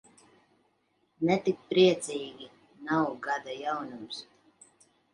[1.29, 2.51] Ne tik priecīgi,
[2.91, 4.29] nav gada jaunums.